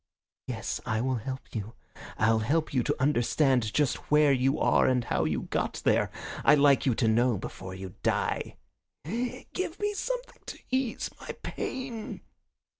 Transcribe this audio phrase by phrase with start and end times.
[0.47, 1.75] "Yes, I will help you.
[2.17, 6.09] I'll help you to understand just where you are and how you got there.
[6.43, 8.57] I'd like you to know before you die."
[9.05, 12.21] "Give me something to ease my pain."